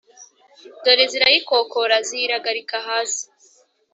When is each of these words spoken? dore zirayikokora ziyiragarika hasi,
dore 0.83 1.03
zirayikokora 1.11 1.95
ziyiragarika 2.07 2.77
hasi, 2.87 3.23